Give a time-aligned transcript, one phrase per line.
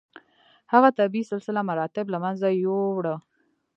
[0.73, 3.15] هغه طبیعي سلسله مراتب له منځه یووړه.